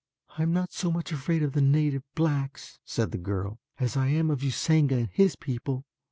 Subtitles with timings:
[0.35, 4.07] "I am not so much afraid of the native blacks," said the girl, "as I
[4.07, 5.85] am of Usanga and his people.